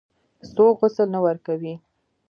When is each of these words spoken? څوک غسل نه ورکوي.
څوک 0.53 0.75
غسل 0.81 1.07
نه 1.15 1.19
ورکوي. 1.25 1.73